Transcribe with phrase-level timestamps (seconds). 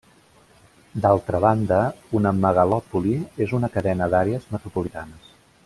[1.03, 1.77] D'altra banda,
[2.21, 3.13] una megalòpoli
[3.47, 5.33] és una cadena d'àrees metropolitanes.